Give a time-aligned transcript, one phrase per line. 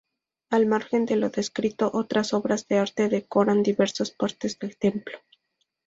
[0.49, 5.19] Al margen de lo descrito, otras obras de arte decoran diversas partes del templo.